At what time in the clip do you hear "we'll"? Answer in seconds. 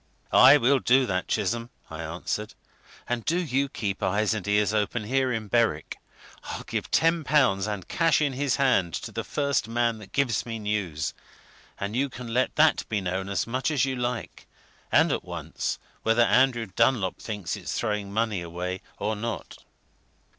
0.57-0.79